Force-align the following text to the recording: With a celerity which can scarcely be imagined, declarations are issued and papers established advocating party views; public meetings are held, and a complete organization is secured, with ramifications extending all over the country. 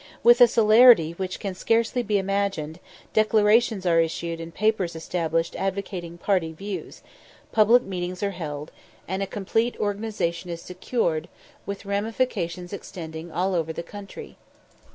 With 0.23 0.41
a 0.41 0.47
celerity 0.47 1.11
which 1.11 1.39
can 1.39 1.53
scarcely 1.53 2.01
be 2.01 2.17
imagined, 2.17 2.79
declarations 3.13 3.85
are 3.85 3.99
issued 3.99 4.41
and 4.41 4.51
papers 4.51 4.95
established 4.95 5.55
advocating 5.55 6.17
party 6.17 6.53
views; 6.53 7.03
public 7.51 7.83
meetings 7.83 8.23
are 8.23 8.31
held, 8.31 8.71
and 9.07 9.21
a 9.21 9.27
complete 9.27 9.77
organization 9.77 10.49
is 10.49 10.59
secured, 10.63 11.29
with 11.67 11.85
ramifications 11.85 12.73
extending 12.73 13.31
all 13.31 13.53
over 13.53 13.71
the 13.71 13.83
country. 13.83 14.37